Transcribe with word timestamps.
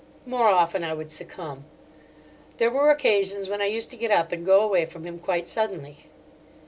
More 0.25 0.47
often 0.47 0.83
I 0.83 0.95
would 0.95 1.11
succumb. 1.11 1.65
There 2.57 2.71
were 2.71 2.89
occasions 2.89 3.49
when 3.49 3.61
I 3.61 3.65
used 3.67 3.91
to 3.91 3.95
get 3.97 4.09
up 4.09 4.31
and 4.31 4.43
go 4.43 4.61
away 4.61 4.83
from 4.87 5.03
him, 5.03 5.19
quite 5.19 5.47
suddenly. 5.47 6.05